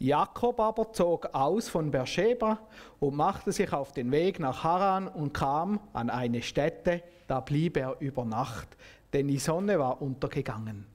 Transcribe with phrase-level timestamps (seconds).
[0.00, 2.58] Jakob aber zog aus von Beersheba
[3.00, 7.76] und machte sich auf den Weg nach Haran und kam an eine Stätte, da blieb
[7.76, 8.68] er über Nacht,
[9.12, 10.86] denn die Sonne war untergegangen.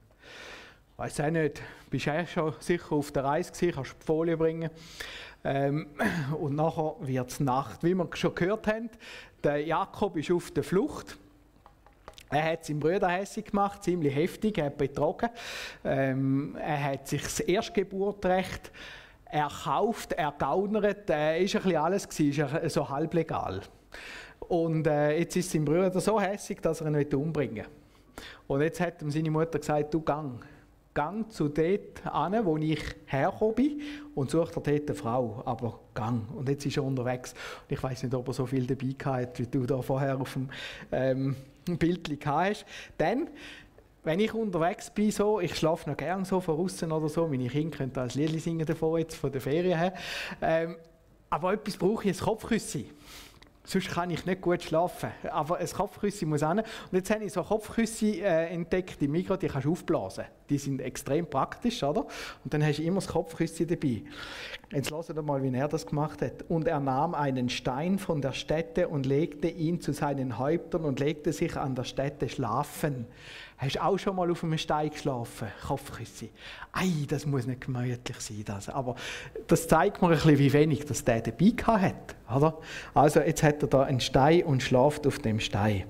[0.96, 4.36] Weiß auch nicht, bist du schon sicher auf der Reise gewesen, kannst du die Folie
[4.36, 4.70] bringen.
[5.44, 5.86] Ähm,
[6.36, 7.84] und nachher wird es Nacht.
[7.84, 8.90] Wie wir schon gehört haben,
[9.44, 11.16] der Jakob ist auf der Flucht.
[12.30, 15.28] Er hat seinen Bruder hässlich gemacht, ziemlich heftig, er hat betrogen.
[15.84, 18.72] Ähm, er hat sich das Erstgeburtrecht
[19.26, 23.60] erkauft, ergaunert, äh, ist ein bisschen alles gewesen, so halblegal.
[24.40, 27.66] Und äh, jetzt ist sein Bruder so hässlich, dass er ihn umbringen will.
[28.46, 30.44] Und jetzt hat ihm seine Mutter gesagt, du gang,
[30.96, 33.80] gang zu dort an, wo ich hergekommen bin
[34.14, 36.22] und such dir dort eine Frau, aber gang.
[36.34, 37.32] Und jetzt ist er unterwegs.
[37.32, 40.32] Und ich weiß nicht, ob er so viel dabei hat, wie du da vorher auf
[40.32, 40.48] dem
[40.90, 41.36] ähm,
[41.78, 42.64] Bild hast.
[42.96, 43.28] Dann
[44.04, 47.48] wenn ich unterwegs bin, so, ich schlafe noch gern so von außen oder so, meine
[47.48, 49.94] Kinder können als Lied singen davon jetzt von der Ferien her.
[50.40, 50.76] Ähm,
[51.28, 52.84] aber etwas brauche ich, ein Kopfküsse.
[53.66, 55.10] Sonst kann ich nicht gut schlafen.
[55.30, 56.60] Aber ein Kopfküsse muss hin.
[56.60, 60.24] Und jetzt habe ich so Kopfküsse äh, entdeckt im Mikro, die kannst du aufblasen.
[60.48, 62.06] Die sind extrem praktisch, oder?
[62.44, 64.02] Und dann hast du immer das Kopfküsse dabei.
[64.70, 66.44] Jetzt lasst mal, wie er das gemacht hat.
[66.48, 71.00] Und er nahm einen Stein von der Stätte und legte ihn zu seinen Häuptern und
[71.00, 73.06] legte sich an der Stätte schlafen.
[73.58, 75.48] Hast du auch schon mal auf einem Stein geschlafen?
[75.66, 76.28] Kopfküsse.
[76.72, 78.42] Ei, das muss nicht gemütlich sein.
[78.44, 78.68] Das.
[78.68, 78.96] Aber
[79.46, 82.16] das zeigt mir ein bisschen, wie wenig das der dabei hat.
[82.34, 82.58] Oder?
[82.92, 85.84] Also, jetzt hat er da einen Stein und schlaft auf dem Stein.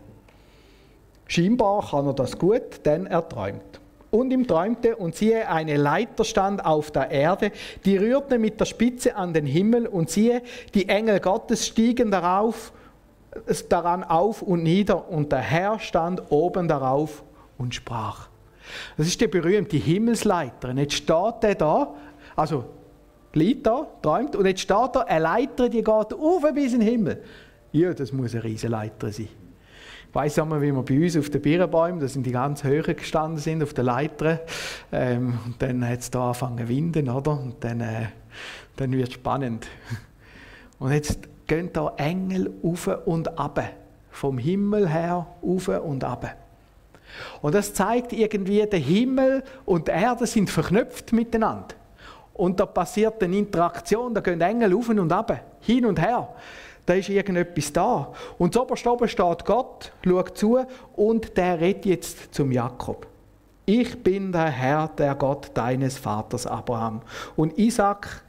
[1.27, 3.81] Scheinbar kann er das gut, denn er träumt.
[4.13, 7.51] Und ihm träumte, und siehe, eine Leiter stand auf der Erde,
[7.85, 12.73] die rührte mit der Spitze an den Himmel, und siehe, die Engel Gottes stiegen darauf,
[13.69, 17.25] daran auf und nieder, und der Herr stand oben darauf
[17.59, 18.29] und sprach.
[18.97, 20.71] Das ist der berühmte Himmelsleiter.
[20.71, 21.95] Und jetzt steht er da,
[22.35, 22.65] also
[23.33, 26.89] liegt da, träumt, und jetzt steht da eine Leiter, die geht auf bis in den
[26.89, 27.23] Himmel.
[27.73, 29.29] Ja, das muss eine Riesenleiter sein.
[30.09, 32.87] Ich weiss einmal, wie wir bei uns auf den Birnbäumen, da sind die ganz hoch
[32.87, 34.39] gestanden sind, auf den Leitern.
[34.91, 37.33] Ähm, und dann hat es da angefangen zu winden, oder?
[37.33, 38.07] Und dann, äh,
[38.77, 39.67] dann wird es spannend.
[40.79, 43.63] Und jetzt gehen da Engel auf und ab.
[44.11, 46.37] Vom Himmel her auf und ab.
[47.43, 51.75] Und das zeigt irgendwie, der Himmel und die Erde sind verknüpft miteinander.
[52.35, 56.29] Und da passiert eine Interaktion, da gehen Engel auf und ab, hin und her.
[56.85, 58.13] Da ist irgendetwas da.
[58.39, 60.59] Und so oben steht Gott, schaut zu
[60.95, 63.07] und der redet jetzt zum Jakob.
[63.65, 67.03] Ich bin der Herr, der Gott deines Vaters Abraham.
[67.35, 68.23] Und Isaac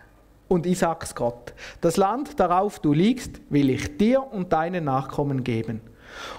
[0.48, 1.54] und Isaaks Gott.
[1.81, 5.81] Das Land, darauf du liegst, will ich dir und deinen Nachkommen geben.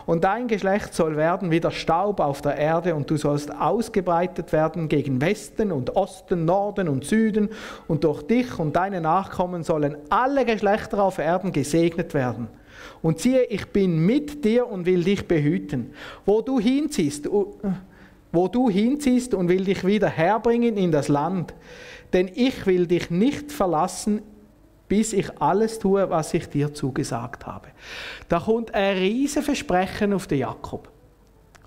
[0.07, 4.53] Und dein Geschlecht soll werden wie der Staub auf der Erde, und du sollst ausgebreitet
[4.53, 7.51] werden gegen Westen und Osten, Norden und Süden,
[7.87, 12.49] und durch dich und deine Nachkommen sollen alle Geschlechter auf Erden gesegnet werden.
[13.03, 15.93] Und siehe, ich bin mit dir und will dich behüten.
[16.25, 17.29] Wo du hinziehst,
[18.33, 21.55] wo du hinziehst und will dich wieder herbringen in das Land.
[22.13, 24.23] Denn ich will dich nicht verlassen,
[24.89, 27.69] bis ich alles tue, was ich dir zugesagt habe.
[28.29, 30.89] Da kommt ein riesiges Versprechen auf den Jakob.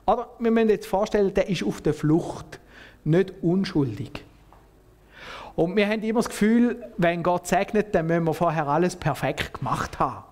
[0.05, 2.59] Aber wir müssen jetzt vorstellen, der ist auf der Flucht,
[3.03, 4.23] nicht unschuldig.
[5.55, 9.59] Und wir haben immer das Gefühl, wenn Gott segnet, dann müssen wir vorher alles perfekt
[9.59, 10.23] gemacht haben.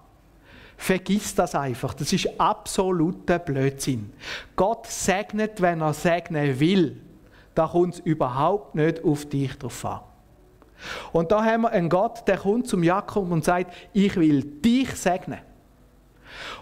[0.78, 1.94] Vergiss das einfach.
[1.94, 4.14] Das ist absoluter Blödsinn.
[4.56, 7.02] Gott segnet, wenn er segnen will.
[7.54, 10.00] Da kommt es überhaupt nicht auf dich drauf an.
[11.12, 14.94] Und da haben wir einen Gott, der kommt zum Jakob und sagt, ich will dich
[14.96, 15.40] segnen.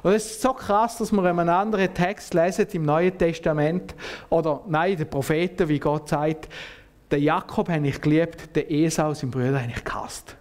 [0.03, 3.95] Und es ist so krass, dass wir einen anderen Text lesen im Neuen Testament,
[4.29, 6.49] oder nein, den Propheten, wie Gott sagt,
[7.11, 10.35] den Jakob habe ich geliebt, den Esau, seinen Bruder, habe ich gehasst.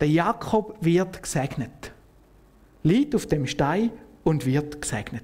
[0.00, 1.92] Der Jakob wird gesegnet.
[2.82, 3.92] Liegt auf dem Stein
[4.24, 5.22] und wird gesegnet.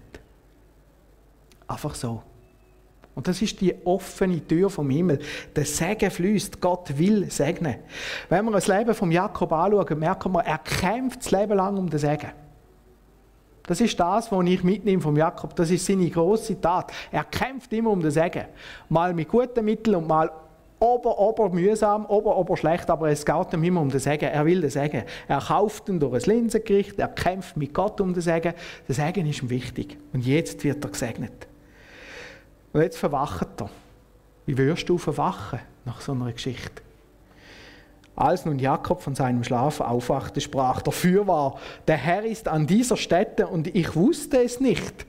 [1.66, 2.22] Einfach so.
[3.18, 5.18] Und das ist die offene Tür vom Himmel.
[5.56, 6.60] Der Segen fließt.
[6.60, 7.74] Gott will segnen.
[8.28, 11.90] Wenn wir das Leben vom Jakob anschauen, merken wir, er kämpft das Leben lang um
[11.90, 12.30] den Segen.
[13.66, 15.56] Das ist das, was ich mitnehme vom Jakob.
[15.56, 16.92] Das ist seine große Tat.
[17.10, 18.44] Er kämpft immer um den Segen.
[18.88, 20.30] Mal mit guten Mitteln und mal
[20.78, 24.26] ober, ober mühsam, ober, ober schlecht, aber es geht ihm immer um den Segen.
[24.26, 25.02] Er will den Segen.
[25.26, 28.54] Er kauft ihn durch ein Linsengericht, er kämpft mit Gott um den Segen.
[28.86, 29.98] Der Segen ist ihm wichtig.
[30.12, 31.48] Und jetzt wird er gesegnet.
[32.72, 33.70] Und jetzt verwacht er.
[34.46, 36.82] Wie wirst du verwachen nach so einer Geschichte?
[38.16, 42.96] Als nun Jakob von seinem Schlaf aufwachte, sprach der Fürwahr, der Herr ist an dieser
[42.96, 45.06] Stätte und ich wusste es nicht.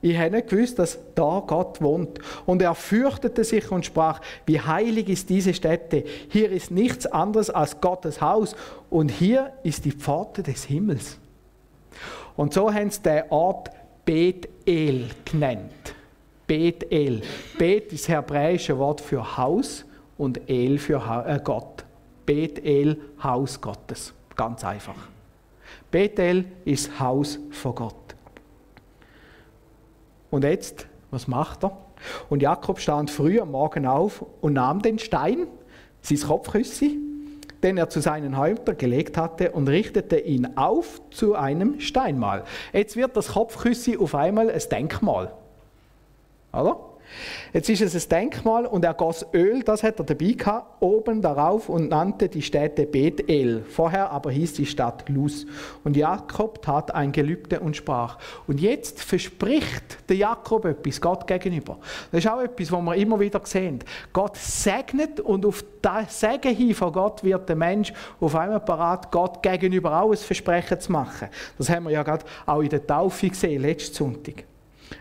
[0.00, 2.20] Ich habe nicht gewusst, dass da Gott wohnt.
[2.46, 6.04] Und er fürchtete sich und sprach, wie heilig ist diese Stätte.
[6.28, 8.54] Hier ist nichts anderes als Gottes Haus
[8.88, 11.18] und hier ist die Pforte des Himmels.
[12.36, 13.70] Und so haben sie den Ort
[14.06, 15.94] Bethel genannt.
[16.46, 17.22] Bethel.
[17.58, 19.84] Bet ist das hebräische Wort für Haus
[20.16, 21.84] und El für äh, Gott.
[22.24, 24.14] Bethel, Haus Gottes.
[24.36, 25.08] Ganz einfach.
[25.90, 28.14] Bethel ist Haus von Gott.
[30.30, 31.76] Und jetzt, was macht er?
[32.28, 35.48] Und Jakob stand früh am Morgen auf und nahm den Stein,
[36.00, 37.05] sein Kopfküssi,
[37.62, 42.44] den er zu seinen Häuptern gelegt hatte, und richtete ihn auf zu einem Steinmal.
[42.72, 45.32] Jetzt wird das Kopfküssi auf einmal ein Denkmal.
[46.52, 46.78] Oder?
[47.52, 51.22] Jetzt ist es ein Denkmal und er goss Öl, das hat er dabei gehabt, oben
[51.22, 53.64] darauf und nannte die Stätte Bethel.
[53.68, 55.46] Vorher aber hieß die Stadt Luz.
[55.84, 58.18] Und Jakob tat ein Gelübde und sprach.
[58.46, 61.78] Und jetzt verspricht der Jakob etwas Gott gegenüber.
[62.10, 63.78] Das ist auch etwas, was wir immer wieder sehen.
[64.12, 69.10] Gott segnet und auf das Segen hin von Gott wird der Mensch auf einmal parat,
[69.10, 71.28] Gott gegenüber auch ein Versprechen zu machen.
[71.58, 74.44] Das haben wir ja gerade auch in der Taufe gesehen, letzten Sonntag.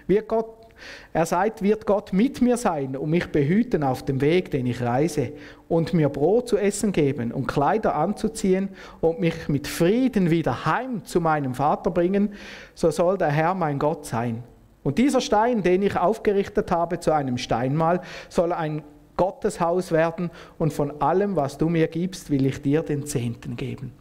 [0.07, 0.64] Wie Gott
[1.13, 4.81] er sagt, wird Gott mit mir sein und mich behüten auf dem Weg, den ich
[4.81, 5.31] reise,
[5.67, 8.69] und mir Brot zu essen geben und Kleider anzuziehen
[9.01, 12.33] und mich mit Frieden wieder heim zu meinem Vater bringen,
[12.73, 14.43] so soll der Herr mein Gott sein.
[14.83, 18.83] Und dieser Stein, den ich aufgerichtet habe zu einem Steinmal, soll ein
[19.17, 23.93] Gotteshaus werden und von allem, was du mir gibst, will ich dir den Zehnten geben.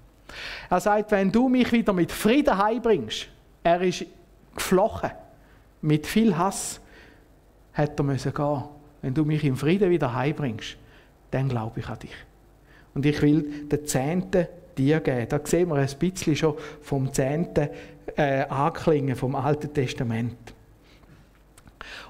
[0.69, 3.29] Er sagt, wenn du mich wieder mit Frieden heimbringst,
[3.63, 4.05] er ist
[4.55, 5.11] geflochen
[5.85, 6.81] mit viel Hass
[7.73, 8.63] hätte er müssen gehen.
[9.03, 10.79] Wenn du mich im Frieden wieder heimbringst,
[11.31, 12.15] dann glaube ich an dich.
[12.95, 14.47] Und ich will den Zehnten
[14.79, 15.29] dir geben.
[15.29, 17.69] Da sehen wir ein bisschen schon vom Zehnten
[18.17, 20.54] äh, anklingen, vom Alten Testament.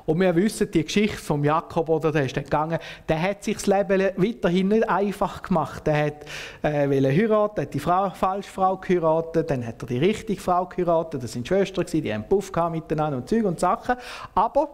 [0.06, 2.78] Und wir wissen, die Geschichte von Jakob, oder der ist gegangen,
[3.08, 5.86] der hat sich das Leben weiterhin nicht einfach gemacht.
[5.86, 6.24] Der hat
[6.62, 11.22] äh, heiraten, hat die Frau, falsche Frau geheiratet, dann hat er die richtige Frau geheiratet,
[11.22, 13.96] das sind Schwestern, die haben Puff miteinander und Zeug und Sachen.
[14.34, 14.68] Aber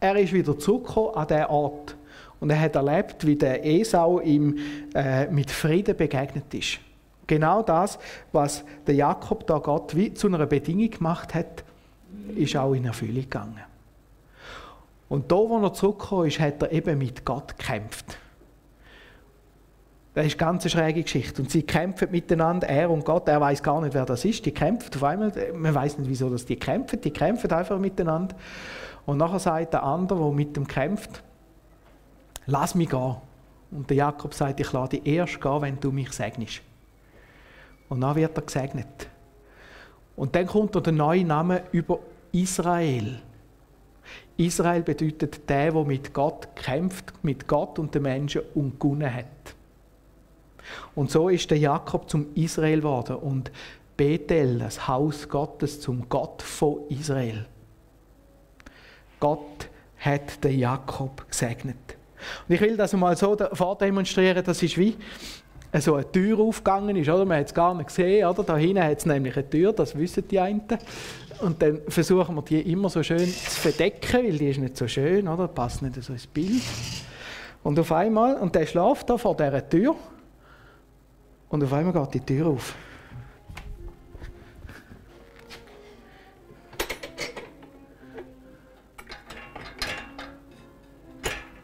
[0.00, 1.96] er ist wieder zurückgekommen an diesen Ort.
[2.38, 4.58] Und er hat erlebt, wie der Esau ihm
[4.94, 6.78] äh, mit Frieden begegnet ist.
[7.26, 7.98] Genau das,
[8.32, 11.64] was der Jakob da Gott wie zu einer Bedingung gemacht hat,
[12.36, 13.62] ist auch in Erfüllung gegangen.
[15.08, 18.18] Und da, wo er zurückgekommen ist, hat er eben mit Gott gekämpft.
[20.14, 21.42] Das ist eine ganz schräge Geschichte.
[21.42, 23.28] Und sie kämpfen miteinander, er und Gott.
[23.28, 24.46] Er weiß gar nicht, wer das ist.
[24.46, 25.30] Die kämpfen auf einmal.
[25.54, 27.00] Man weiß nicht, wieso das die kämpfen.
[27.02, 28.34] Die kämpfen einfach miteinander.
[29.04, 31.22] Und nachher sagt der andere, der mit dem kämpft,
[32.46, 33.16] lass mich gehen.
[33.70, 36.62] Und der Jakob sagt, ich lade dich erst gehen, wenn du mich segnest.
[37.90, 39.08] Und dann wird er gesegnet.
[40.16, 41.98] Und dann kommt der neue Name über
[42.32, 43.20] Israel.
[44.36, 49.24] Israel bedeutet der, der mit Gott kämpft, mit Gott und den Menschen und gewonnen hat.
[50.94, 53.50] Und so ist der Jakob zum Israel geworden und
[53.96, 57.46] Bethel, das Haus Gottes, zum Gott von Israel.
[59.20, 59.68] Gott
[59.98, 61.76] hat den Jakob gesegnet.
[62.48, 64.96] Und ich will das mal so vordemonstrieren, das ist wie
[65.80, 67.24] so eine Tür aufgegangen ist, oder?
[67.24, 68.42] Man hat es gar nicht gesehen, oder?
[68.42, 70.62] Da hinten hat es nämlich eine Tür, das wissen die einen.
[71.40, 74.88] Und dann versuchen wir die immer so schön zu verdecken, weil die ist nicht so
[74.88, 75.48] schön, oder?
[75.48, 76.62] Passt nicht so ins Bild.
[77.62, 79.96] Und auf einmal, und der schläft da vor dieser Tür,
[81.48, 82.74] und auf einmal geht die Tür auf.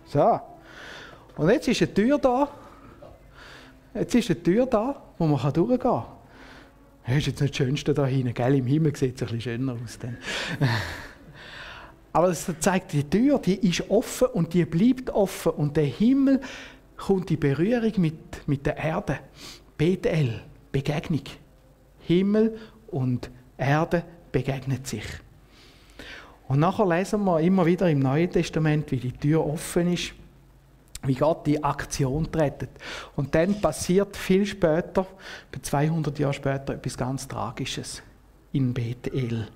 [0.07, 0.41] So.
[1.37, 2.49] Und jetzt ist eine Tür da.
[3.95, 6.05] Jetzt ist eine Tür da, wo man durchgehen kann.
[7.07, 8.55] Das ist jetzt nicht das Schönste da hinten, gell?
[8.55, 9.99] Im Himmel sieht es ein bisschen schöner aus.
[9.99, 10.17] Dann.
[12.13, 15.53] Aber das zeigt, die Tür, die ist offen und die bleibt offen.
[15.53, 16.41] Und der Himmel
[16.97, 19.19] kommt in Berührung mit, mit der Erde.
[19.77, 21.25] Bethel, Begegnung.
[22.01, 22.59] Himmel
[22.89, 25.05] und Erde begegnet sich.
[26.49, 30.13] Und nachher lesen wir immer wieder im Neuen Testament, wie die Tür offen ist,
[31.05, 32.69] wie Gott die Aktion trägt.
[33.17, 35.07] Und dann passiert viel später,
[35.61, 38.03] 200 Jahre später, etwas ganz Tragisches
[38.53, 39.49] in Bethel.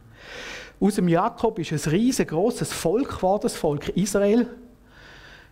[0.80, 4.48] Aus dem Jakob ist ein riesengroßes Volk geworden, das Volk Israel.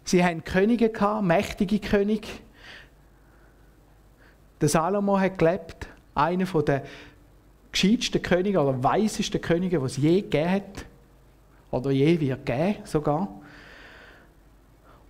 [0.05, 0.91] Sie haben Könige
[1.23, 2.29] mächtige Könige.
[4.61, 6.85] Der Salomo hat gelebt, einer der
[7.73, 10.87] gescheitsten Könige oder weisesten Könige, es je gegeben hat
[11.71, 13.29] oder je wird geben sogar.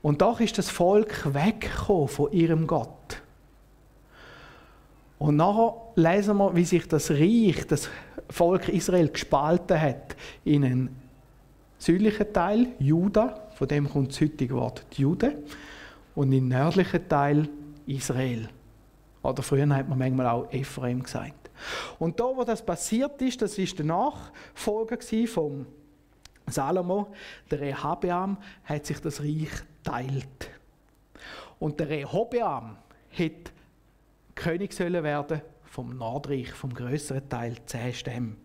[0.04, 3.22] Und doch ist das Volk weggekommen von ihrem Gott.
[5.18, 7.88] Und nachher lesen wir, wie sich das Reich, das
[8.28, 10.96] Volk Israel gespalten hat in einen
[11.78, 15.38] südlichen Teil Juda, von dem kommt das heutige Wort Jude,
[16.14, 17.48] und im nördlichen Teil
[17.86, 18.50] Israel.
[19.22, 21.48] Oder früher hat man manchmal auch Ephraim gesagt.
[21.98, 25.64] Und da, wo das passiert ist, das ist der Nachfolger vom
[26.46, 27.06] Salomo,
[27.50, 30.50] der Rehabeam, hat sich das Reich teilt.
[31.60, 32.76] Und der Rehobeam
[33.10, 33.52] hätte
[34.34, 38.36] König sollen werden vom Nordreich, vom größeren Teil, zehn Stämme.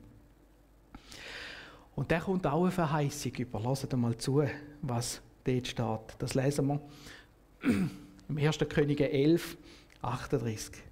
[1.95, 3.59] Und der kommt auch eine Verheißung über.
[3.59, 4.43] Lasst mal zu,
[4.81, 6.15] was dort steht.
[6.19, 6.81] Das lesen wir
[8.29, 8.59] im 1.
[8.69, 9.57] Könige 11,
[10.01, 10.83] 38.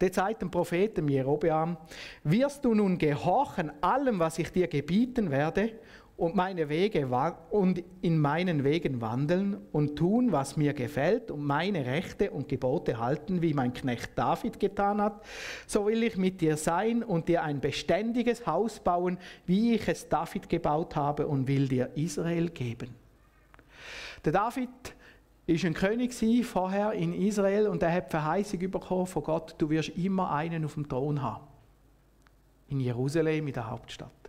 [0.00, 1.76] Der sagt dem Propheten Jerobeam,
[2.24, 5.72] wirst du nun gehorchen allem, was ich dir gebieten werde,
[6.20, 7.08] und meine Wege
[7.48, 12.98] und in meinen Wegen wandeln und tun, was mir gefällt und meine Rechte und Gebote
[12.98, 15.24] halten, wie mein Knecht David getan hat,
[15.66, 20.10] so will ich mit dir sein und dir ein beständiges Haus bauen, wie ich es
[20.10, 22.94] David gebaut habe und will dir Israel geben.
[24.22, 24.68] Der David
[25.46, 26.12] ist ein König
[26.44, 30.74] vorher in Israel und er hat Verheißung bekommen von Gott, du wirst immer einen auf
[30.74, 31.46] dem Thron haben.
[32.68, 34.19] In Jerusalem, in der Hauptstadt.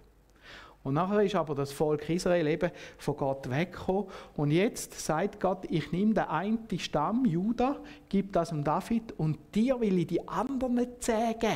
[0.83, 4.05] Und nachher ist aber das Volk Israel eben von Gott weggekommen.
[4.35, 7.77] Und jetzt sagt Gott, ich nehme den einen Stamm, Juda,
[8.09, 11.55] gebe das dem David und dir will ich die anderen zehn geben,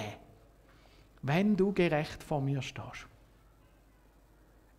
[1.23, 3.07] wenn du gerecht vor mir stehst.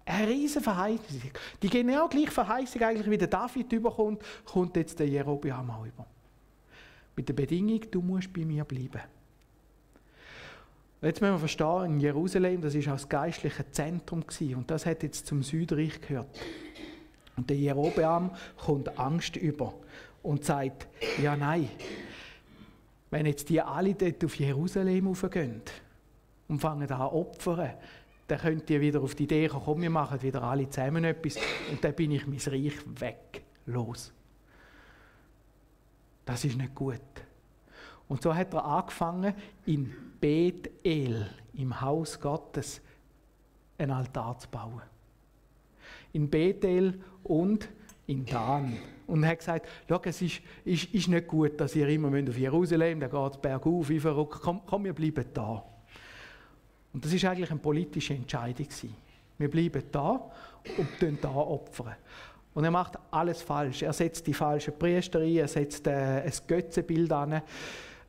[0.04, 1.32] Eine riesige Verheißung.
[1.60, 6.06] Die genau gleiche Verheißung eigentlich wie der David überkommt, kommt jetzt der Jerobeam auch über.
[7.16, 9.00] Mit der Bedingung, du musst bei mir bleiben.
[11.06, 14.86] Jetzt müssen wir verstehen, in Jerusalem, das ist auch das geistliche Zentrum gewesen, und das
[14.86, 16.26] hat jetzt zum Südreich gehört.
[17.36, 19.72] Und der Jerobeam kommt Angst über
[20.24, 20.88] und sagt,
[21.22, 21.68] ja nein,
[23.10, 25.62] wenn jetzt die alle dort auf Jerusalem raufgehen
[26.48, 27.74] und fangen an opfern,
[28.26, 31.36] dann könnt ihr wieder auf die Idee kommen, komm, wir machen wieder alle zusammen etwas
[31.70, 34.12] und dann bin ich mein Reich weg, los.
[36.24, 37.00] Das ist nicht gut.
[38.08, 39.34] Und so hat er angefangen,
[39.66, 42.80] in Bethel, im Haus Gottes,
[43.78, 44.82] einen Altar zu bauen.
[46.12, 47.68] In Bethel und
[48.06, 48.76] in Dan.
[49.06, 52.38] Und er hat gesagt, schau, es ist, ist, ist nicht gut, dass ihr immer auf
[52.38, 55.62] Jerusalem, da geht es bergauf, wie verrückt, komm, komm, wir bleiben da.
[56.92, 58.68] Und das ist eigentlich eine politische Entscheidung.
[59.38, 60.30] Wir bleiben da
[60.78, 61.94] und da opfern.
[62.54, 63.82] Und er macht alles falsch.
[63.82, 67.42] Er setzt die falschen Priester ein, er setzt äh, ein Götzenbild an,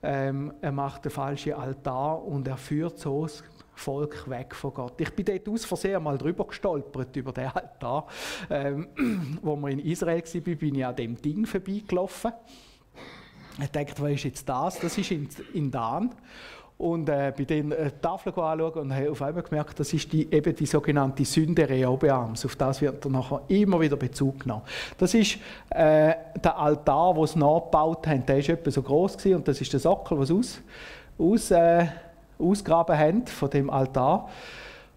[0.04, 3.44] ähm, er macht den falschen Altar und er führt so das
[3.76, 5.00] Volk weg von Gott.
[5.00, 8.08] Ich bin dort aus Versehen mal drüber gestolpert, über den Altar.
[8.50, 8.88] Ähm,
[9.42, 12.32] wo wir in Israel waren, bin ich an dem Ding vorbeigelaufen.
[13.60, 14.80] Ich dachte, was ist jetzt das?
[14.80, 16.14] Das ist in, in Dan
[16.78, 20.56] und äh, bei den Tafeln anschauen und habe auf einmal gemerkt, das ist die, eben
[20.56, 22.46] die sogenannte Sünde Rehobeams.
[22.46, 24.62] Auf das wird dann nachher immer wieder Bezug genommen.
[24.98, 25.40] Das ist
[25.72, 28.26] äh, der Altar, den sie nachgebaut haben.
[28.26, 30.62] Der war etwa so groß und das ist der Sockel, den sie aus,
[31.18, 31.88] aus, äh,
[32.38, 34.30] ausgraben haben von dem Altar.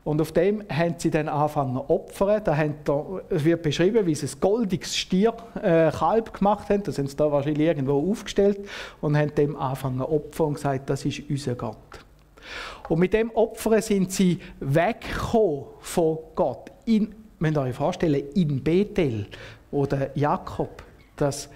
[0.03, 2.43] Und auf dem haben sie dann angefangen zu opfern.
[2.45, 6.83] Da es wird beschrieben, wie sie ein goldiges Stierkalb äh, gemacht haben.
[6.83, 8.67] Das haben sie da wahrscheinlich irgendwo aufgestellt
[9.01, 11.77] und haben dem angefangen zu opfern und gesagt, das ist unser Gott.
[12.89, 16.73] Und mit dem Opfern sind sie weggekommen von Gott.
[16.87, 19.27] In, wenn ihr euch vorstellen, in Bethel,
[19.71, 20.83] oder Jakob
[21.17, 21.49] das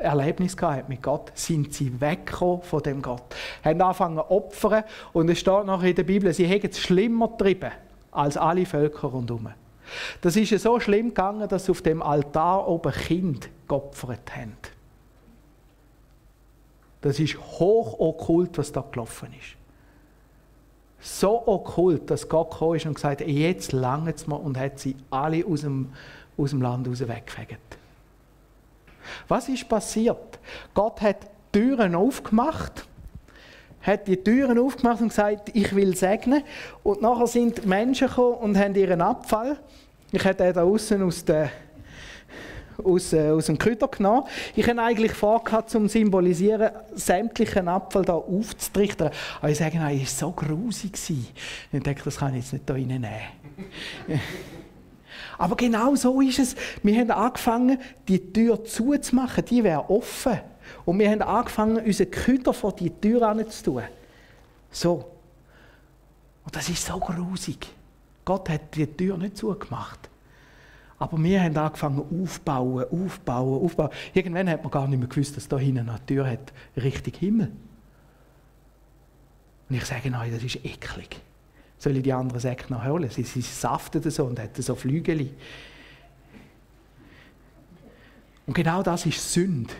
[0.00, 3.22] Erlebnis gehabt mit Gott, sind sie weggekommen von dem Gott.
[3.62, 7.28] Haben angefangen zu opfern und es steht noch in der Bibel, sie hätten es schlimmer
[7.28, 7.70] getrieben
[8.10, 9.50] als alle Völker rundherum.
[10.20, 14.56] Das ist so schlimm gegangen, dass sie auf dem Altar oben Kind geopfert haben.
[17.00, 19.56] Das ist hoch okkult, was da gelaufen ist.
[21.00, 24.78] So okkult, dass Gott gekommen ist und gesagt hat, jetzt lange es mir und hat
[24.78, 25.92] sie alle aus dem,
[26.36, 27.79] aus dem Land raus weggefegt.
[29.28, 30.38] Was ist passiert?
[30.74, 32.86] Gott hat Türen aufgemacht,
[33.82, 36.42] hat die Türen aufgemacht und gesagt, ich will segnen.
[36.82, 39.58] Und nachher sind Menschen gekommen und haben ihren Abfall,
[40.12, 41.50] ich hätte den da außen aus der
[42.84, 44.24] aus, äh, aus dem Küter genommen.
[44.56, 49.10] Ich habe eigentlich vorgehabt, zum symbolisieren, sämtlichen Abfall da aufzutrichtern.
[49.38, 50.92] Aber ich sage, nein, es war so grusig.
[51.72, 53.10] Ich denke, das kann ich jetzt nicht da reinnehmen.
[55.40, 56.54] Aber genau so ist es.
[56.82, 59.42] Wir haben angefangen, die Tür zuzumachen.
[59.46, 60.38] Die wäre offen.
[60.84, 63.82] Und wir haben angefangen, unsere Küter vor die Tür zu tun.
[64.70, 65.10] So.
[66.44, 67.68] Und das ist so grusig.
[68.22, 70.10] Gott hat die Tür nicht zugemacht.
[70.98, 73.90] Aber wir haben angefangen aufbauen, aufbauen, aufbauen.
[74.12, 77.50] Irgendwann hat man gar nicht mehr gewusst, dass da hinten eine Tür hat, Richtung Himmel.
[79.70, 81.22] Und ich sage euch, das ist eklig
[81.80, 83.08] soll ich die anderen Säcke noch holen?
[83.08, 85.30] Sie, sie saften so und hatten so Flügel.
[88.46, 89.72] Und genau das ist Sünde.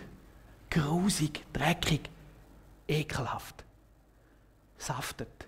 [0.71, 2.09] Grusig, dreckig,
[2.87, 3.63] ekelhaft.
[4.79, 5.47] Saftet.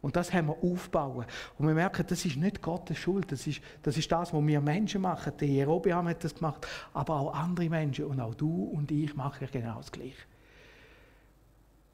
[0.00, 1.26] Und das haben wir aufbauen.
[1.58, 3.30] Und wir merken, das ist nicht Gottes Schuld.
[3.30, 5.34] Das ist, das ist das, was wir Menschen machen.
[5.38, 8.06] Der Jerobeam hat das gemacht, aber auch andere Menschen.
[8.06, 10.22] Und auch du und ich machen genau das Gleiche.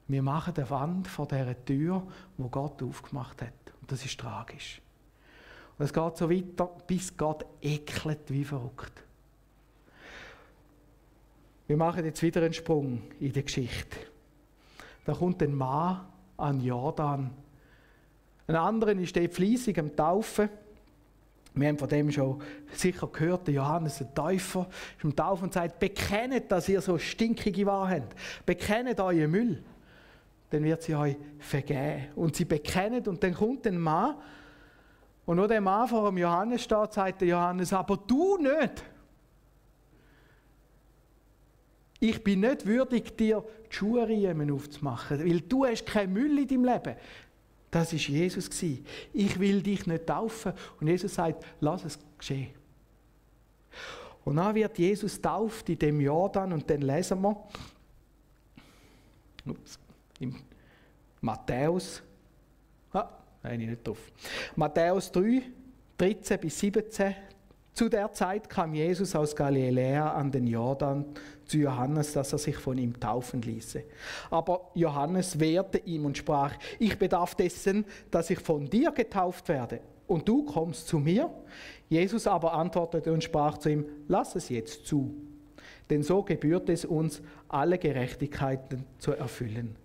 [0.07, 2.05] Wir machen eine Wand vor dieser Tür,
[2.37, 3.53] wo Gott aufgemacht hat.
[3.81, 4.81] Und das ist tragisch.
[5.77, 9.03] Und es geht so weiter, bis Gott ekelt wie verrückt.
[11.67, 13.97] Wir machen jetzt wieder einen Sprung in die Geschichte.
[15.05, 16.05] Da kommt ein Mann
[16.37, 17.31] an Jordan
[18.47, 20.49] ein anderer ist dort fleissig am Taufen.
[21.53, 22.41] Wir haben von dem schon
[22.73, 26.97] sicher gehört, der Johannes der Täufer ist am Taufen und sagt, bekennet, dass ihr so
[26.97, 28.15] stinkige Waren habt.
[28.45, 29.63] Bekennet euren Müll.
[30.49, 32.07] Dann wird sie euch vergeben.
[32.15, 34.15] Und sie bekennen und dann kommt ein Mann
[35.25, 38.83] und nur der Mann vor dem Johannes steht, sagt der Johannes, aber du nicht.
[41.99, 46.65] Ich bin nicht würdig, dir die Schuhe aufzumachen, weil du hast keinen Müll in deinem
[46.65, 46.95] Leben.
[47.71, 48.49] Das ist Jesus
[49.13, 50.53] Ich will dich nicht taufen.
[50.79, 52.53] Und Jesus sagt, lass es geschehen.
[54.23, 57.47] Und dann wird Jesus tauft in dem Jordan und dann lesen wir
[59.47, 59.79] ups,
[60.19, 60.35] im
[61.21, 62.03] Matthäus,
[62.93, 63.09] ah,
[63.43, 63.99] nein, nicht drauf.
[64.55, 65.43] Matthäus 3,
[65.97, 67.15] 13 bis 17
[67.73, 71.05] zu der Zeit kam Jesus aus Galiläa an den Jordan
[71.45, 73.83] zu Johannes, dass er sich von ihm taufen ließe.
[74.29, 79.81] Aber Johannes wehrte ihm und sprach, ich bedarf dessen, dass ich von dir getauft werde,
[80.07, 81.29] und du kommst zu mir?
[81.89, 85.15] Jesus aber antwortete und sprach zu ihm, lass es jetzt zu,
[85.89, 89.75] denn so gebührt es uns, alle Gerechtigkeiten zu erfüllen.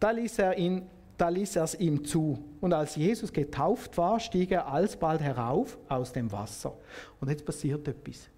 [0.00, 2.38] Da ließ er ihn da ließ er es ihm zu.
[2.60, 6.74] Und als Jesus getauft war, stieg er alsbald herauf aus dem Wasser.
[7.20, 8.28] Und jetzt passiert etwas.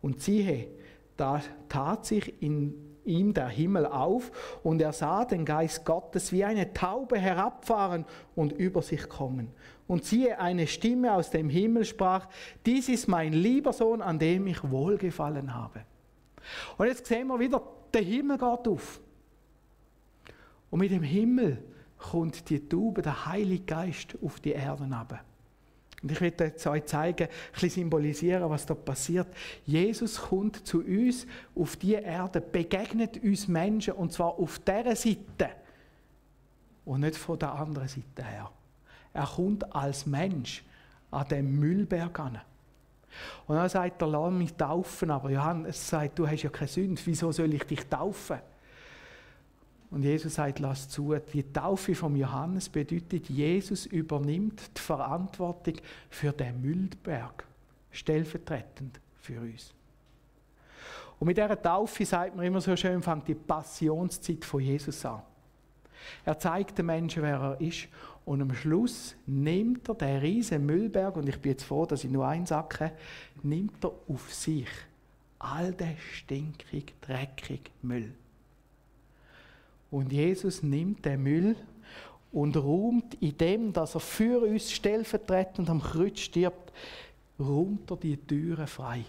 [0.00, 0.68] Und siehe,
[1.16, 6.44] da tat sich in ihm der Himmel auf und er sah den Geist Gottes wie
[6.44, 8.04] eine Taube herabfahren
[8.36, 9.48] und über sich kommen.
[9.88, 12.28] Und siehe, eine Stimme aus dem Himmel sprach,
[12.64, 15.80] dies ist mein lieber Sohn, an dem ich wohlgefallen habe.
[16.78, 17.62] Und jetzt sehen wir wieder,
[17.92, 19.00] der Himmel geht auf.
[20.70, 21.62] Und mit dem Himmel
[21.98, 25.24] kommt die Taube, der Heilige Geist, auf die Erde herab.
[26.02, 29.26] Und ich werde jetzt euch zeigen, ein bisschen symbolisieren, was da passiert.
[29.66, 35.50] Jesus kommt zu uns auf die Erde, begegnet uns Menschen, und zwar auf dieser Seite
[36.86, 38.50] und nicht von der anderen Seite her.
[39.12, 40.64] Er kommt als Mensch
[41.10, 42.40] an den Müllberg an.
[43.46, 45.10] Und dann sagt er, lass mich taufen.
[45.10, 48.38] Aber Johannes sagt, du hast ja keine Sünde, wieso soll ich dich taufen?
[49.90, 51.16] Und Jesus sagt, lass zu.
[51.32, 55.74] Die Taufe vom Johannes bedeutet, Jesus übernimmt die Verantwortung
[56.08, 57.44] für den Müllberg,
[57.90, 59.74] stellvertretend für uns.
[61.18, 65.22] Und mit dieser Taufe sagt man immer so schön, fängt die Passionszeit von Jesus an.
[66.24, 67.88] Er zeigt den Menschen, wer er ist.
[68.24, 72.10] Und am Schluss nimmt er den riesen Müllberg, und ich bin jetzt froh, dass ich
[72.10, 72.92] nur einen sacke,
[73.42, 74.68] nimmt er auf sich
[75.38, 78.12] all den stinkig, dreckig Müll.
[79.90, 81.56] Und Jesus nimmt den Müll
[82.32, 86.72] und räumt in dem, dass er für uns stellvertretend am Kreuz stirbt,
[87.38, 89.04] räumt er die Türen frei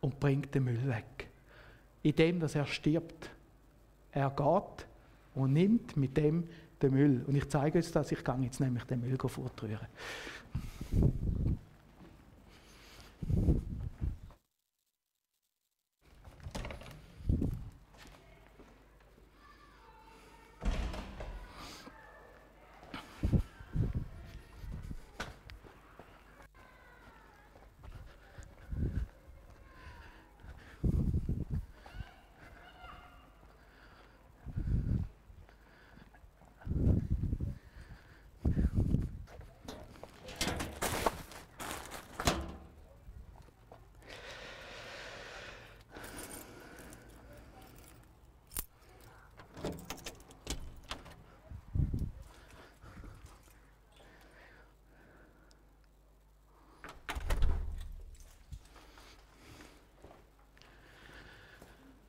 [0.00, 1.28] und bringt den Müll weg.
[2.02, 3.30] In dem, dass er stirbt.
[4.12, 4.86] Er geht
[5.34, 6.44] und nimmt mit dem
[6.80, 7.24] den Müll.
[7.26, 9.86] Und ich zeige euch das, ich gehe jetzt nämlich den Müll fortrühren.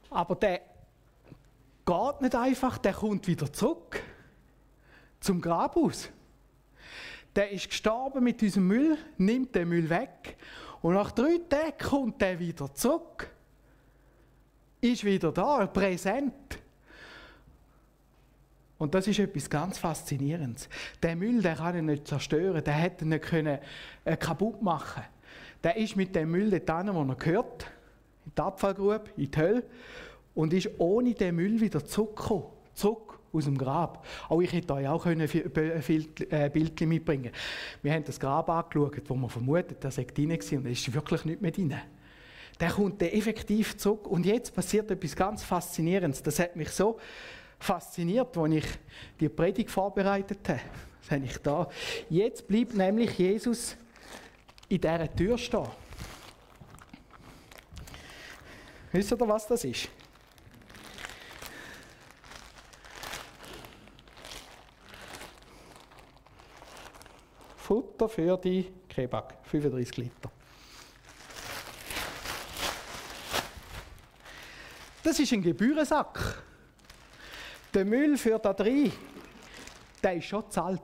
[0.09, 0.61] Aber der
[1.85, 4.01] geht nicht einfach, der kommt wieder zurück
[5.19, 6.09] zum Grabhaus.
[7.35, 10.37] Der ist gestorben mit diesem Müll, nimmt den Müll weg
[10.81, 13.29] und nach drei Tagen kommt der wieder zurück.
[14.81, 16.59] Ist wieder da, präsent.
[18.77, 20.69] Und das ist etwas ganz Faszinierendes.
[21.01, 23.59] Der Müll, der kann ihn nicht zerstören, der hätte ihn nicht können,
[24.05, 25.03] äh, kaputt machen
[25.63, 27.71] der ist mit dem Müll dort wo er gehört,
[28.27, 29.63] in die Abfallgrube, in die Hölle,
[30.35, 32.45] und ist ohne den Müll wieder zurückgekommen.
[32.73, 34.05] Zurück aus dem Grab.
[34.29, 37.31] Auch ich hätte euch auch ein äh, Bild mitbringen
[37.81, 40.93] Wir haben das Grab angeschaut, wo man vermutet, dass er drin war, und er ist
[40.93, 41.73] wirklich nicht mehr drin.
[42.59, 44.07] Der kommt dann effektiv zurück.
[44.07, 46.23] Und jetzt passiert etwas ganz Faszinierendes.
[46.23, 46.99] Das hat mich so
[47.59, 48.65] fasziniert, als ich
[49.19, 50.61] die Predigt vorbereitet habe.
[51.01, 51.67] Das habe ich da.
[52.09, 53.75] Jetzt bleibt nämlich Jesus
[54.69, 55.67] in dieser Tür stehen.
[58.97, 59.89] Wisst ihr, was das ist?
[67.57, 70.31] Futter für die Kebab, 35 Liter.
[75.03, 76.41] Das ist ein Gebührensack.
[77.75, 78.91] Der Müll für da drin,
[80.01, 80.81] der ist schon zahlt.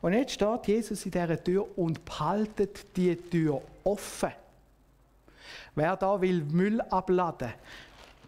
[0.00, 4.32] Und jetzt steht Jesus in dieser Tür und behaltet die Tür offen.
[5.74, 7.52] Wer da will Müll abladen,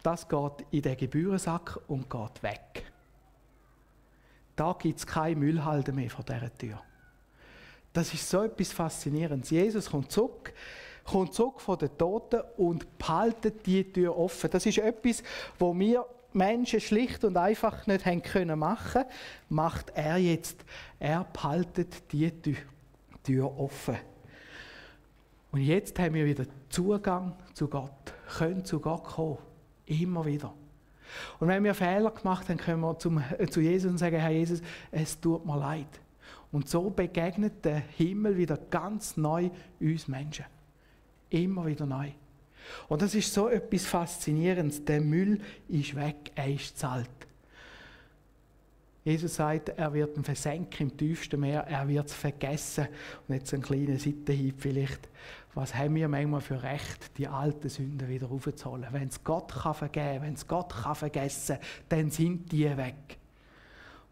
[0.01, 2.91] das geht in den Gebührensack und geht weg.
[4.55, 6.81] Da gibt es keine Müllhalde mehr vor dieser Tür.
[7.93, 9.51] Das ist so etwas Faszinierendes.
[9.51, 10.53] Jesus kommt zurück,
[11.05, 14.49] kommt zurück von den Toten und behaltet die Tür offen.
[14.49, 15.23] Das ist etwas,
[15.57, 19.03] wo wir Menschen schlicht und einfach nicht haben können machen,
[19.49, 20.65] macht er jetzt.
[20.99, 22.31] Er behaltet die
[23.23, 23.97] Tür offen.
[25.53, 29.37] Und jetzt haben wir wieder Zugang zu Gott, können zu Gott kommen.
[29.85, 30.51] Immer wieder.
[31.39, 34.31] Und wenn wir Fehler gemacht haben, können wir zum, äh, zu Jesus und sagen, Herr
[34.31, 36.01] Jesus, es tut mir leid.
[36.51, 40.45] Und so begegnet der Himmel wieder ganz neu uns Menschen.
[41.29, 42.09] Immer wieder neu.
[42.87, 44.83] Und das ist so etwas Faszinierendes.
[44.83, 47.09] Der Müll ist weg, er ist zahlt.
[49.03, 52.87] Jesus sagt, er wird ihn versenken im tiefsten Meer, er wird es vergessen.
[53.27, 55.09] Und jetzt ein kleiner Seitenhieb vielleicht.
[55.55, 58.87] Was haben wir manchmal für Recht, die alten Sünden wieder aufzuholen?
[58.91, 61.57] Wenn es Gott kann vergeben wenn es Gott kann vergessen
[61.89, 63.17] dann sind die weg.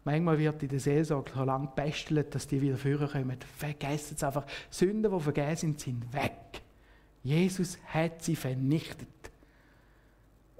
[0.04, 3.36] Manchmal wird in der Seelsorge so lange gebestelt, dass die wieder vorkommen.
[3.56, 4.44] Vergessen es einfach.
[4.68, 6.62] Sünden, die vergeben sind, sind weg.
[7.22, 9.08] Jesus hat sie vernichtet.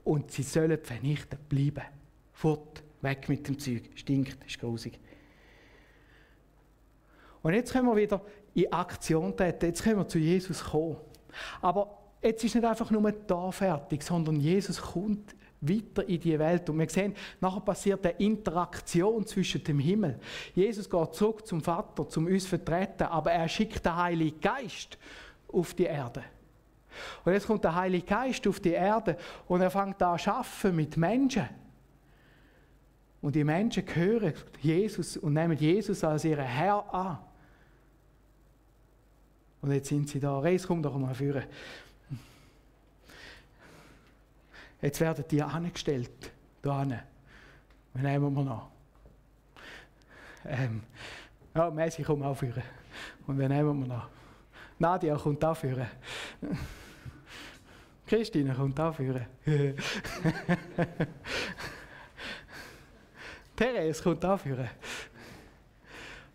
[0.04, 1.82] Und sie sollen vernichtet bleiben.
[2.32, 3.82] Fort, weg mit dem Zeug.
[3.96, 4.98] Stinkt, ist grusig.
[7.42, 8.22] Und jetzt können wir wieder
[8.54, 9.66] in Aktion treten.
[9.66, 10.96] Jetzt können wir zu Jesus kommen.
[11.60, 16.68] Aber jetzt ist nicht einfach nur da fertig, sondern Jesus kommt weiter in die Welt.
[16.68, 20.18] Und wir sehen, nachher passiert eine Interaktion zwischen dem Himmel.
[20.54, 24.98] Jesus geht zurück zum Vater, zum uns vertreten, aber er schickt den Heiligen Geist
[25.48, 26.24] auf die Erde.
[27.24, 29.16] Und jetzt kommt der Heilige Geist auf die Erde
[29.48, 31.48] und er fängt an arbeiten mit Menschen.
[33.22, 37.18] Und die Menschen hören Jesus und nehmen Jesus als ihren Herr an.
[39.62, 40.38] Und jetzt sind sie da.
[40.40, 41.44] Reis, komm doch mal führen.
[44.82, 46.32] Jetzt werden die angestellt.
[46.60, 46.98] Da hin.
[47.94, 48.70] Wen nehmen wir noch?
[50.44, 50.82] Ähm,
[51.54, 52.62] ja, Messi, komm auch führen.
[53.26, 54.08] Und wen nehmen wir noch?
[54.78, 55.86] Nadia kommt auch führen.
[58.06, 59.24] Christine kommt auch führen.
[63.56, 64.68] Therese kommt auch führen.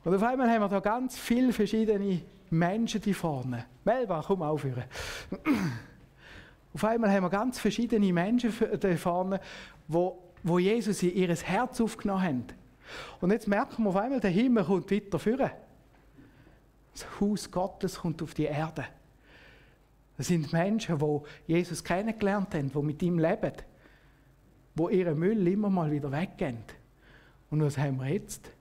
[0.06, 3.66] Und auf einmal haben wir da ganz viele verschiedene Menschen die vorne.
[3.84, 4.84] Melba, komm auch führen.
[6.74, 9.40] Auf einmal haben wir ganz verschiedene Menschen da vorne,
[9.88, 12.46] wo, wo Jesus in ihr Herz aufgenommen haben.
[13.20, 15.52] Und jetzt merken wir auf einmal, der Himmel kommt weiter führen.
[16.94, 18.86] Das Haus Gottes kommt auf die Erde.
[20.18, 23.54] Das sind Menschen, die Jesus kennengelernt haben, die mit ihm leben,
[24.76, 26.58] wo ihren Müll immer mal wieder weggehen.
[27.50, 28.52] Und was haben wir jetzt?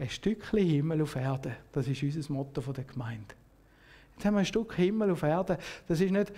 [0.00, 1.56] Ein Stückchen Himmel auf Erde.
[1.72, 3.34] Das ist unser Motto der Gemeinde.
[4.16, 5.58] Jetzt haben wir ein Stück Himmel auf Erde.
[5.86, 6.32] Das ist nicht,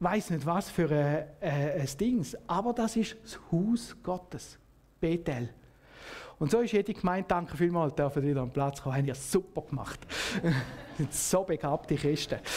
[0.00, 4.58] weiß nicht was für ein, äh, ein Ding, aber das ist das Haus Gottes.
[5.00, 5.50] Bethel.
[6.40, 9.62] Und so ist jede Gemeinde, danke vielmals, dürfen wieder am Platz kommen, haben ja super
[9.62, 10.00] gemacht.
[10.96, 12.40] sind so begabte Christen.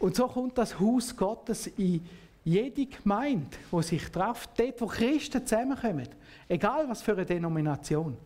[0.00, 2.04] Und so kommt das Haus Gottes in
[2.48, 6.08] jede Gemeinde, die sich trifft, dort, wo Christen zusammenkommen,
[6.48, 8.16] egal was für eine Denomination,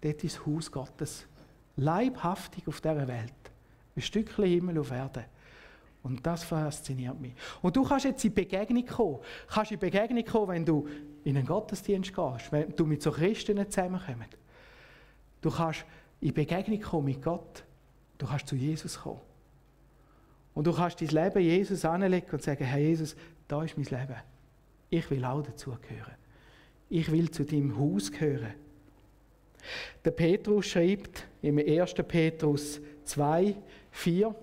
[0.00, 1.26] dort ist das Haus Gottes
[1.76, 3.32] leibhaftig auf dieser Welt.
[3.96, 5.24] Ein Stückchen Himmel auf Erde.
[6.02, 7.32] Und das fasziniert mich.
[7.60, 9.16] Und du kannst jetzt in Begegnung kommen.
[9.16, 10.88] Du kannst in Begegnung kommen, wenn du
[11.24, 14.38] in einen Gottesdienst gehst, wenn du mit so Christen zusammenkommst.
[15.40, 15.84] Du kannst
[16.20, 17.64] in Begegnung kommen mit Gott.
[18.16, 19.20] Du kannst zu Jesus kommen.
[20.54, 23.14] Und du kannst dein Leben Jesus anlegen und sagen, Herr Jesus,
[23.50, 24.16] da ist mein Leben.
[24.90, 26.14] Ich will auch dazugehören.
[26.88, 28.54] Ich will zu deinem Haus gehören.
[30.04, 31.94] Der Petrus schreibt im 1.
[32.06, 33.56] Petrus 2,
[33.90, 34.34] 4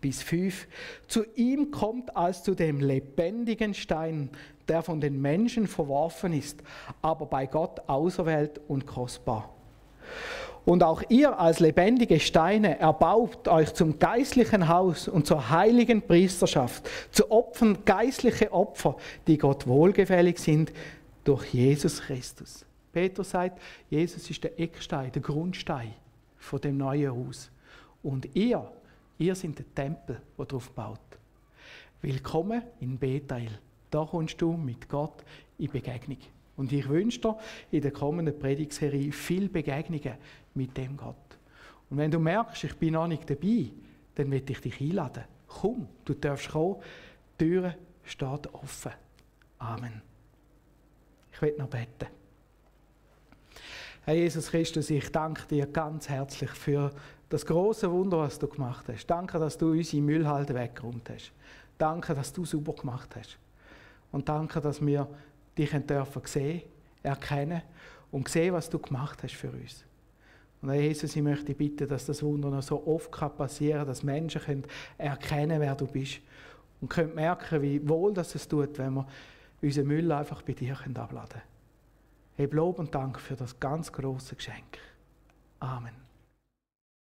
[0.00, 0.66] bis 5,
[1.08, 4.30] zu ihm kommt als zu dem lebendigen Stein,
[4.68, 6.62] der von den Menschen verworfen ist,
[7.02, 9.54] aber bei Gott auserwählt und kostbar.
[10.66, 16.90] Und auch ihr als lebendige Steine erbaut euch zum geistlichen Haus und zur heiligen Priesterschaft,
[17.12, 18.96] zu Opfern geistliche Opfer,
[19.28, 20.72] die Gott wohlgefällig sind
[21.22, 22.66] durch Jesus Christus.
[22.92, 25.94] Petrus sagt, Jesus ist der Eckstein, der Grundstein
[26.36, 27.48] von dem neuen Haus.
[28.02, 28.68] Und ihr,
[29.18, 30.98] ihr seid der Tempel, der darauf baut.
[32.02, 33.46] Willkommen in Bethel.
[33.88, 35.22] Da kommst du mit Gott
[35.58, 36.18] in Begegnung.
[36.56, 37.38] Und ich wünsche dir
[37.70, 40.14] in der kommenden Predigtserie viel Begegnungen
[40.54, 41.16] mit dem Gott.
[41.90, 43.70] Und wenn du merkst, ich bin noch nicht dabei,
[44.14, 45.24] dann will ich dich einladen.
[45.46, 46.76] Komm, du darfst kommen.
[47.38, 48.92] Die Türe steht offen.
[49.58, 50.02] Amen.
[51.32, 52.06] Ich will noch beten.
[54.04, 56.92] Herr Jesus Christus, ich danke dir ganz herzlich für
[57.28, 59.06] das große Wunder, was du gemacht hast.
[59.06, 61.32] Danke, dass du unsere Müllhalde weggeräumt hast.
[61.76, 63.36] Danke, dass du sauber gemacht hast.
[64.12, 65.08] Und danke, dass wir
[65.56, 66.62] dich dürfen sehen,
[67.02, 67.62] erkennen
[68.10, 69.84] und sehen, was du gemacht hast für uns.
[70.62, 74.02] Und Herr Jesus, ich möchte bitten, dass das Wunder noch so oft passieren kann, dass
[74.02, 74.64] Menschen können
[74.98, 76.20] erkennen wer du bist.
[76.80, 79.06] Und können merken, wie wohl das es tut, wenn wir
[79.62, 81.42] unseren Müll einfach bei dir abladen können.
[82.36, 84.78] Heb Lob und Dank für das ganz große Geschenk.
[85.60, 86.05] Amen.